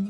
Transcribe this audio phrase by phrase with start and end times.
[0.00, 0.04] 我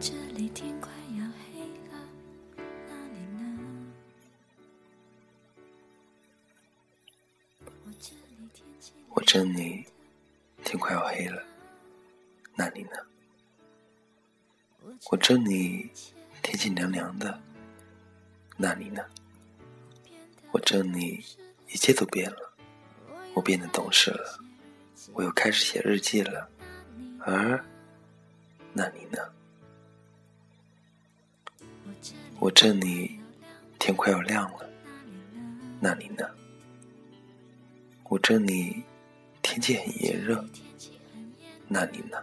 [0.00, 1.60] 这里天快要黑
[1.90, 1.94] 了，
[2.88, 3.40] 那里呢？
[7.66, 9.84] 我这里天气我这里
[10.64, 11.44] 天快要黑了，
[12.62, 12.90] 那你呢？
[15.10, 15.90] 我这里
[16.44, 17.40] 天气凉凉的，
[18.56, 19.04] 那你呢？
[20.52, 21.24] 我这里
[21.66, 22.54] 一切都变了，
[23.34, 24.38] 我变得懂事了，
[25.12, 26.48] 我又开始写日记了，
[27.18, 27.64] 而
[28.72, 29.18] 那你呢？
[32.38, 33.18] 我这里
[33.80, 34.70] 天快要亮了，
[35.80, 36.24] 那你呢？
[38.04, 38.84] 我这里
[39.42, 40.48] 天气很炎热，
[41.66, 42.22] 那你呢？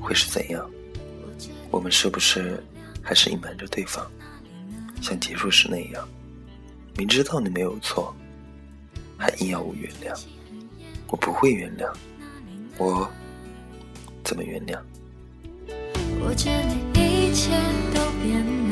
[0.00, 0.68] 会是怎样？
[1.70, 2.62] 我们是不是
[3.02, 4.06] 还是隐瞒着对方，
[5.00, 6.08] 像结束时那样？
[6.96, 8.14] 明知道你没有错，
[9.16, 10.14] 还硬要我原谅，
[11.08, 11.90] 我不会原谅，
[12.76, 13.10] 我
[14.22, 14.78] 怎么原谅？
[16.20, 17.50] 我这里一切
[17.94, 18.71] 都变了，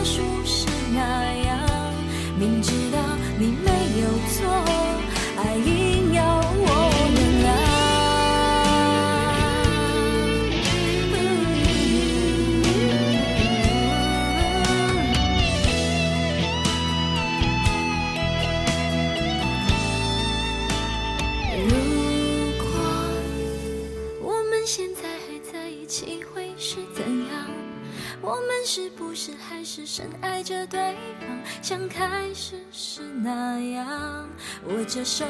[28.63, 31.27] 是不是还是深爱着对方，
[31.61, 34.29] 像开始时那样？
[34.67, 35.25] 握着手，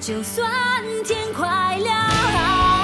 [0.00, 0.50] 就算
[1.04, 2.83] 天快亮。